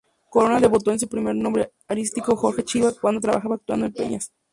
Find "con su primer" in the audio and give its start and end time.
0.85-1.35